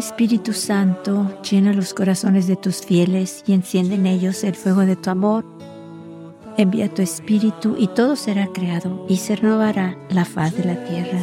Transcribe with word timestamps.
Espíritu 0.00 0.54
Santo, 0.54 1.30
llena 1.42 1.74
los 1.74 1.92
corazones 1.92 2.46
de 2.46 2.56
tus 2.56 2.80
fieles 2.80 3.44
y 3.46 3.52
enciende 3.52 3.96
en 3.96 4.06
ellos 4.06 4.42
el 4.44 4.54
fuego 4.54 4.80
de 4.80 4.96
tu 4.96 5.10
amor. 5.10 5.44
Envía 6.56 6.88
tu 6.88 7.02
Espíritu 7.02 7.76
y 7.78 7.86
todo 7.86 8.16
será 8.16 8.46
creado 8.46 9.04
y 9.10 9.18
se 9.18 9.36
renovará 9.36 9.98
la 10.08 10.24
faz 10.24 10.56
de 10.56 10.64
la 10.64 10.84
tierra. 10.84 11.20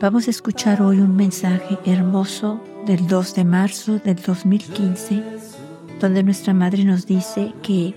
Vamos 0.00 0.26
a 0.26 0.30
escuchar 0.30 0.80
hoy 0.80 1.00
un 1.00 1.14
mensaje 1.14 1.78
hermoso 1.84 2.62
del 2.86 3.06
2 3.06 3.34
de 3.34 3.44
marzo 3.44 3.98
del 3.98 4.16
2015, 4.16 5.22
donde 6.00 6.22
nuestra 6.22 6.54
Madre 6.54 6.84
nos 6.84 7.06
dice 7.06 7.52
que 7.62 7.94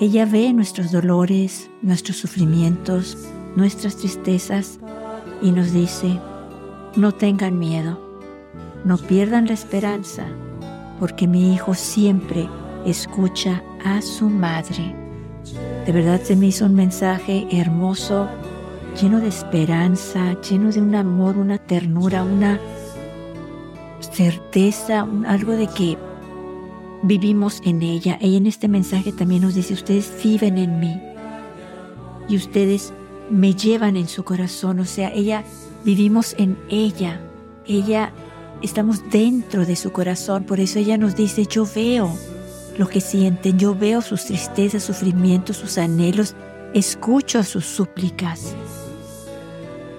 ella 0.00 0.26
ve 0.26 0.52
nuestros 0.52 0.90
dolores, 0.90 1.70
nuestros 1.80 2.16
sufrimientos, 2.16 3.16
nuestras 3.54 3.96
tristezas 3.96 4.80
y 5.40 5.52
nos 5.52 5.72
dice, 5.72 6.18
no 6.96 7.12
tengan 7.12 7.56
miedo, 7.56 8.03
no 8.84 8.98
pierdan 8.98 9.46
la 9.46 9.54
esperanza, 9.54 10.26
porque 11.00 11.26
mi 11.26 11.54
hijo 11.54 11.74
siempre 11.74 12.48
escucha 12.84 13.62
a 13.84 14.02
su 14.02 14.28
madre. 14.28 14.94
De 15.86 15.92
verdad 15.92 16.20
se 16.22 16.36
me 16.36 16.46
hizo 16.46 16.66
un 16.66 16.74
mensaje 16.74 17.46
hermoso, 17.50 18.28
lleno 19.00 19.20
de 19.20 19.28
esperanza, 19.28 20.40
lleno 20.40 20.70
de 20.70 20.80
un 20.80 20.94
amor, 20.94 21.36
una 21.36 21.58
ternura, 21.58 22.22
una 22.22 22.60
certeza, 24.00 25.06
algo 25.26 25.52
de 25.52 25.66
que 25.66 25.98
vivimos 27.02 27.60
en 27.64 27.82
ella. 27.82 28.18
Ella 28.20 28.38
en 28.38 28.46
este 28.46 28.68
mensaje 28.68 29.12
también 29.12 29.42
nos 29.42 29.54
dice, 29.54 29.74
ustedes 29.74 30.12
viven 30.22 30.58
en 30.58 30.80
mí 30.80 31.00
y 32.28 32.36
ustedes 32.36 32.92
me 33.30 33.54
llevan 33.54 33.96
en 33.96 34.08
su 34.08 34.24
corazón. 34.24 34.80
O 34.80 34.84
sea, 34.84 35.12
ella, 35.12 35.44
vivimos 35.84 36.34
en 36.38 36.58
ella. 36.68 37.20
Ella, 37.66 38.12
estamos 38.62 39.08
dentro 39.10 39.66
de 39.66 39.76
su 39.76 39.92
corazón. 39.92 40.44
Por 40.44 40.60
eso 40.60 40.78
ella 40.78 40.96
nos 40.98 41.16
dice, 41.16 41.46
yo 41.46 41.66
veo 41.74 42.10
lo 42.78 42.88
que 42.88 43.00
sienten, 43.00 43.58
yo 43.58 43.74
veo 43.74 44.02
sus 44.02 44.24
tristezas, 44.24 44.82
sufrimientos, 44.82 45.56
sus 45.56 45.78
anhelos, 45.78 46.34
escucho 46.74 47.42
sus 47.44 47.64
súplicas. 47.64 48.54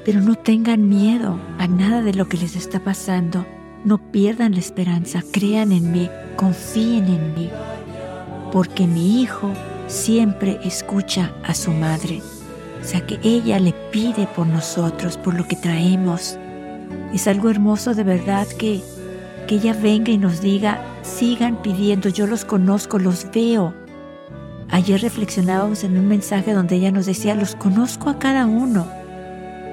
Pero 0.03 0.21
no 0.21 0.35
tengan 0.35 0.87
miedo 0.87 1.39
a 1.57 1.67
nada 1.67 2.01
de 2.01 2.13
lo 2.13 2.27
que 2.27 2.37
les 2.37 2.55
está 2.55 2.79
pasando. 2.79 3.45
No 3.83 3.97
pierdan 3.97 4.53
la 4.53 4.59
esperanza, 4.59 5.23
crean 5.31 5.71
en 5.71 5.91
mí, 5.91 6.09
confíen 6.35 7.05
en 7.05 7.33
mí, 7.35 7.49
porque 8.51 8.87
mi 8.87 9.21
hijo 9.21 9.51
siempre 9.87 10.59
escucha 10.63 11.33
a 11.43 11.53
su 11.53 11.71
madre. 11.71 12.21
O 12.81 12.87
sea 12.87 13.05
que 13.05 13.19
ella 13.23 13.59
le 13.59 13.73
pide 13.91 14.27
por 14.27 14.47
nosotros, 14.47 15.17
por 15.17 15.33
lo 15.33 15.47
que 15.47 15.55
traemos. 15.55 16.37
Es 17.13 17.27
algo 17.27 17.49
hermoso 17.49 17.93
de 17.93 18.03
verdad 18.03 18.47
que, 18.47 18.81
que 19.47 19.55
ella 19.55 19.73
venga 19.73 20.11
y 20.11 20.17
nos 20.17 20.41
diga, 20.41 20.81
sigan 21.01 21.61
pidiendo, 21.61 22.09
yo 22.09 22.27
los 22.27 22.45
conozco, 22.45 22.99
los 22.99 23.27
veo. 23.33 23.73
Ayer 24.69 25.01
reflexionábamos 25.01 25.83
en 25.83 25.97
un 25.97 26.07
mensaje 26.07 26.53
donde 26.53 26.75
ella 26.75 26.91
nos 26.91 27.05
decía, 27.05 27.35
los 27.35 27.55
conozco 27.55 28.09
a 28.09 28.19
cada 28.19 28.45
uno. 28.45 28.87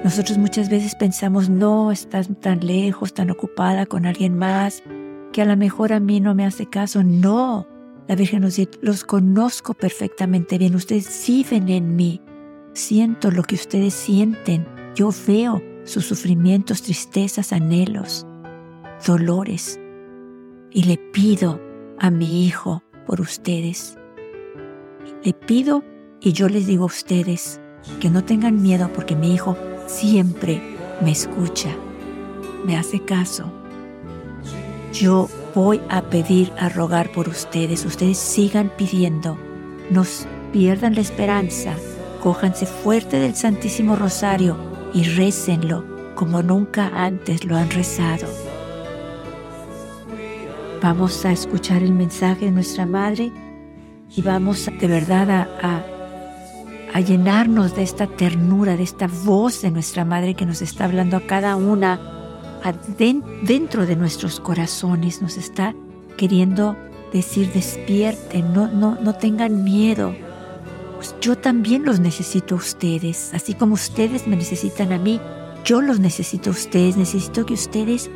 Nosotros 0.03 0.37
muchas 0.37 0.69
veces 0.69 0.95
pensamos, 0.95 1.49
no, 1.49 1.91
estás 1.91 2.29
tan 2.39 2.59
lejos, 2.65 3.13
tan 3.13 3.31
ocupada 3.31 3.85
con 3.85 4.05
alguien 4.05 4.37
más, 4.37 4.83
que 5.31 5.41
a 5.41 5.45
lo 5.45 5.57
mejor 5.57 5.93
a 5.93 5.99
mí 5.99 6.19
no 6.19 6.35
me 6.35 6.45
hace 6.45 6.67
caso. 6.67 7.03
No, 7.03 7.67
la 8.07 8.15
Virgen 8.15 8.41
nos 8.41 8.57
dice, 8.57 8.71
los 8.81 9.03
conozco 9.03 9.73
perfectamente 9.73 10.57
bien, 10.57 10.75
ustedes 10.75 11.23
viven 11.25 11.69
en 11.69 11.95
mí, 11.95 12.21
siento 12.73 13.31
lo 13.31 13.43
que 13.43 13.55
ustedes 13.55 13.93
sienten, 13.93 14.67
yo 14.95 15.09
veo 15.25 15.61
sus 15.85 16.05
sufrimientos, 16.05 16.81
tristezas, 16.81 17.53
anhelos, 17.53 18.25
dolores, 19.05 19.79
y 20.71 20.83
le 20.83 20.97
pido 20.97 21.59
a 21.99 22.09
mi 22.09 22.45
Hijo 22.45 22.83
por 23.05 23.21
ustedes. 23.21 23.97
Le 25.23 25.33
pido 25.33 25.83
y 26.19 26.33
yo 26.33 26.49
les 26.49 26.67
digo 26.67 26.83
a 26.83 26.87
ustedes 26.87 27.59
que 27.99 28.09
no 28.09 28.23
tengan 28.23 28.61
miedo 28.61 28.89
porque 28.93 29.15
mi 29.15 29.33
Hijo 29.33 29.57
siempre 29.87 30.61
me 31.01 31.11
escucha, 31.11 31.69
me 32.65 32.77
hace 32.77 32.99
caso. 32.99 33.51
Yo 34.93 35.27
voy 35.55 35.81
a 35.89 36.03
pedir, 36.03 36.51
a 36.57 36.69
rogar 36.69 37.11
por 37.11 37.27
ustedes. 37.27 37.83
Ustedes 37.83 38.17
sigan 38.17 38.71
pidiendo. 38.77 39.37
No 39.89 40.03
pierdan 40.51 40.93
la 40.93 41.01
esperanza. 41.01 41.73
Cójanse 42.21 42.67
fuerte 42.67 43.19
del 43.19 43.35
Santísimo 43.35 43.95
Rosario 43.95 44.72
y 44.93 45.03
récenlo 45.03 45.83
como 46.15 46.43
nunca 46.43 46.91
antes 46.93 47.43
lo 47.45 47.57
han 47.57 47.69
rezado. 47.71 48.27
Vamos 50.81 51.25
a 51.25 51.31
escuchar 51.31 51.81
el 51.81 51.93
mensaje 51.93 52.45
de 52.45 52.51
nuestra 52.51 52.85
Madre 52.85 53.31
y 54.15 54.21
vamos 54.21 54.69
de 54.79 54.87
verdad 54.87 55.47
a, 55.61 55.83
llenarnos 56.99 57.75
de 57.75 57.81
esta 57.81 58.05
ternura, 58.05 58.77
de 58.77 58.83
esta 58.83 59.07
voz 59.07 59.61
de 59.61 59.71
nuestra 59.71 60.05
Madre 60.05 60.35
que 60.35 60.45
nos 60.45 60.61
está 60.61 60.85
hablando 60.85 61.17
a 61.17 61.21
cada 61.21 61.55
una 61.55 61.99
dentro 62.97 63.85
de 63.85 63.95
nuestros 63.95 64.39
corazones, 64.39 65.21
nos 65.21 65.37
está 65.37 65.73
queriendo 66.17 66.77
decir 67.11 67.51
despierten, 67.51 68.53
no, 68.53 68.67
no, 68.67 68.97
no 69.01 69.15
tengan 69.15 69.63
miedo. 69.63 70.13
Yo 71.21 71.37
también 71.37 71.85
los 71.85 71.99
necesito 71.99 72.55
a 72.55 72.57
ustedes, 72.57 73.33
así 73.33 73.53
como 73.53 73.75
ustedes 73.75 74.27
me 74.27 74.35
necesitan 74.35 74.91
a 74.91 74.97
mí, 74.97 75.19
yo 75.63 75.81
los 75.81 75.99
necesito 75.99 76.49
a 76.49 76.53
ustedes, 76.53 76.97
necesito 76.97 77.45
que 77.45 77.53
ustedes 77.53 78.09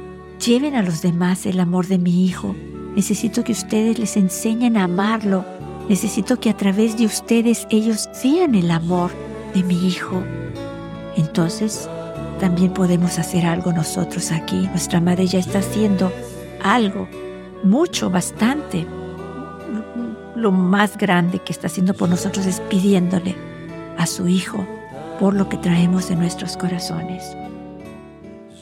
lleven 0.46 0.76
a 0.76 0.84
los 0.84 1.02
demás 1.02 1.46
el 1.46 1.60
amor 1.60 1.88
de 1.88 1.98
mi 1.98 2.26
hijo, 2.26 2.56
necesito 2.96 3.44
que 3.44 3.54
ustedes 3.54 4.00
les 4.00 4.18
enseñen 4.18 4.78
a 4.78 4.86
amarlo, 4.86 5.46
Necesito 5.90 6.38
que 6.40 6.50
a 6.50 6.58
través 6.58 6.98
de 6.98 7.06
ustedes 7.06 7.66
ellos 7.70 8.10
vean 8.22 8.56
el 8.56 8.72
amor 8.72 9.12
de 9.54 9.64
mi 9.64 9.88
hijo. 9.88 10.22
Entonces, 11.16 11.90
también 12.42 12.74
podemos 12.74 13.18
hacer 13.20 13.46
algo 13.46 13.72
nosotros 13.72 14.32
aquí. 14.32 14.68
Nuestra 14.68 15.00
madre 15.00 15.28
ya 15.28 15.40
está 15.40 15.60
haciendo 15.60 16.12
algo, 16.62 17.08
mucho, 17.64 18.10
bastante. 18.10 18.86
Lo 20.38 20.52
más 20.52 21.00
grande 21.00 21.40
que 21.40 21.52
está 21.52 21.66
haciendo 21.66 21.96
por 21.96 22.10
nosotros 22.10 22.46
es 22.46 22.60
pidiéndole 22.60 23.36
a 23.98 24.06
su 24.06 24.28
hijo 24.28 24.64
por 25.20 25.34
lo 25.34 25.50
que 25.50 25.58
traemos 25.58 26.10
de 26.10 26.16
nuestros 26.16 26.58
corazones. 26.58 27.36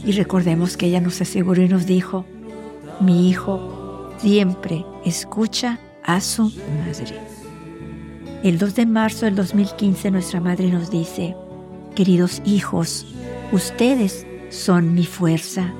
Y 0.05 0.13
recordemos 0.13 0.77
que 0.77 0.85
ella 0.85 1.01
nos 1.01 1.19
aseguró 1.19 1.61
y 1.61 1.67
nos 1.67 1.85
dijo, 1.85 2.23
mi 3.01 3.29
hijo 3.29 4.09
siempre 4.19 4.85
escucha 5.03 5.77
a 6.01 6.21
su 6.21 6.43
madre. 6.45 7.19
El 8.41 8.57
2 8.57 8.73
de 8.73 8.85
marzo 8.85 9.25
del 9.25 9.35
2015 9.35 10.11
nuestra 10.11 10.39
madre 10.39 10.71
nos 10.71 10.89
dice, 10.89 11.35
queridos 11.93 12.41
hijos, 12.45 13.05
ustedes 13.51 14.25
son 14.49 14.93
mi 14.93 15.05
fuerza. 15.05 15.73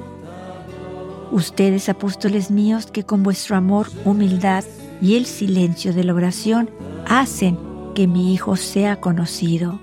Ustedes, 1.31 1.87
apóstoles 1.87 2.51
míos, 2.51 2.87
que 2.87 3.05
con 3.05 3.23
vuestro 3.23 3.55
amor, 3.55 3.87
humildad 4.03 4.65
y 5.05 5.17
el 5.17 5.27
silencio 5.27 5.93
de 5.93 6.03
la 6.03 6.15
oración 6.15 6.71
hacen 7.05 7.59
que 7.93 8.07
mi 8.07 8.33
Hijo 8.33 8.55
sea 8.55 8.99
conocido. 8.99 9.79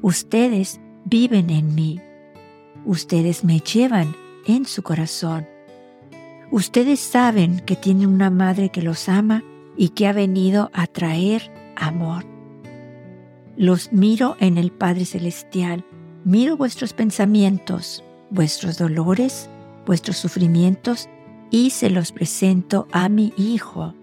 Ustedes 0.00 0.80
viven 1.04 1.50
en 1.50 1.76
mí. 1.76 2.00
Ustedes 2.84 3.44
me 3.44 3.60
llevan 3.60 4.16
en 4.44 4.66
su 4.66 4.82
corazón. 4.82 5.46
Ustedes 6.50 6.98
saben 6.98 7.60
que 7.60 7.76
tienen 7.76 8.08
una 8.08 8.28
madre 8.28 8.70
que 8.70 8.82
los 8.82 9.08
ama 9.08 9.44
y 9.76 9.90
que 9.90 10.08
ha 10.08 10.12
venido 10.12 10.68
a 10.72 10.88
traer 10.88 11.52
amor. 11.76 12.24
Los 13.56 13.92
miro 13.92 14.34
en 14.40 14.58
el 14.58 14.72
Padre 14.72 15.04
Celestial, 15.04 15.84
miro 16.24 16.56
vuestros 16.56 16.92
pensamientos, 16.92 18.02
vuestros 18.30 18.78
dolores, 18.78 19.48
vuestros 19.86 20.16
sufrimientos 20.16 21.08
y 21.52 21.70
se 21.70 21.90
los 21.90 22.10
presento 22.10 22.88
a 22.90 23.08
mi 23.08 23.32
Hijo. 23.36 23.94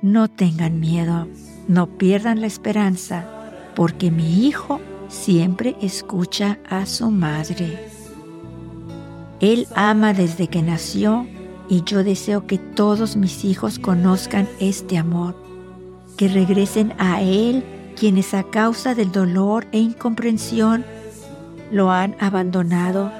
No 0.00 0.28
tengan 0.28 0.78
miedo, 0.80 1.26
no 1.66 1.98
pierdan 1.98 2.40
la 2.40 2.46
esperanza, 2.46 3.26
porque 3.74 4.10
mi 4.10 4.46
Hijo 4.46 4.80
siempre 5.08 5.76
escucha 5.82 6.58
a 6.70 6.86
su 6.86 7.10
madre. 7.10 7.90
Él 9.40 9.66
ama 9.74 10.14
desde 10.14 10.46
que 10.46 10.62
nació 10.62 11.26
y 11.68 11.82
yo 11.82 12.04
deseo 12.04 12.46
que 12.46 12.58
todos 12.58 13.16
mis 13.16 13.44
hijos 13.44 13.80
conozcan 13.80 14.48
este 14.60 14.96
amor, 14.96 15.34
que 16.16 16.28
regresen 16.28 16.94
a 16.98 17.20
Él 17.20 17.64
quienes 17.96 18.32
a 18.32 18.44
causa 18.44 18.94
del 18.94 19.10
dolor 19.10 19.66
e 19.72 19.80
incomprensión 19.80 20.84
lo 21.72 21.90
han 21.90 22.14
abandonado 22.20 23.10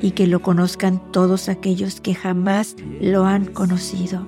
y 0.00 0.12
que 0.12 0.26
lo 0.26 0.40
conozcan 0.40 1.00
todos 1.12 1.48
aquellos 1.48 2.00
que 2.00 2.14
jamás 2.14 2.76
lo 3.00 3.24
han 3.24 3.46
conocido. 3.46 4.26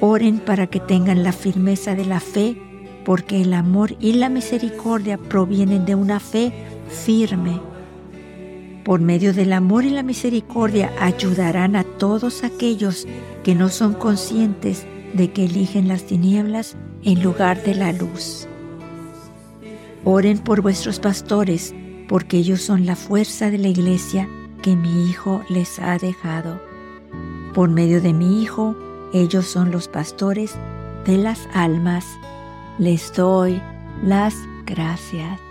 Oren 0.00 0.38
para 0.38 0.66
que 0.66 0.80
tengan 0.80 1.22
la 1.22 1.32
firmeza 1.32 1.94
de 1.94 2.04
la 2.04 2.20
fe, 2.20 2.60
porque 3.04 3.40
el 3.40 3.54
amor 3.54 3.96
y 4.00 4.12
la 4.14 4.28
misericordia 4.28 5.18
provienen 5.18 5.84
de 5.84 5.94
una 5.94 6.20
fe 6.20 6.52
firme 6.88 7.60
por 8.88 9.02
medio 9.02 9.34
del 9.34 9.52
amor 9.52 9.84
y 9.84 9.90
la 9.90 10.02
misericordia, 10.02 10.90
ayudarán 10.98 11.76
a 11.76 11.84
todos 11.84 12.42
aquellos 12.42 13.06
que 13.44 13.54
no 13.54 13.68
son 13.68 13.92
conscientes 13.92 14.86
de 15.12 15.30
que 15.30 15.44
eligen 15.44 15.88
las 15.88 16.04
tinieblas 16.04 16.74
en 17.02 17.22
lugar 17.22 17.62
de 17.64 17.74
la 17.74 17.92
luz. 17.92 18.48
Oren 20.04 20.38
por 20.38 20.62
vuestros 20.62 21.00
pastores, 21.00 21.74
porque 22.08 22.38
ellos 22.38 22.62
son 22.62 22.86
la 22.86 22.96
fuerza 22.96 23.50
de 23.50 23.58
la 23.58 23.68
iglesia 23.68 24.26
que 24.62 24.76
mi 24.76 25.08
Hijo 25.08 25.42
les 25.48 25.78
ha 25.78 25.98
dejado. 25.98 26.60
Por 27.54 27.68
medio 27.68 28.00
de 28.00 28.12
mi 28.12 28.42
Hijo, 28.42 28.74
ellos 29.12 29.46
son 29.46 29.70
los 29.70 29.88
pastores 29.88 30.54
de 31.04 31.16
las 31.18 31.48
almas. 31.54 32.04
Les 32.78 33.12
doy 33.14 33.60
las 34.02 34.34
gracias. 34.66 35.47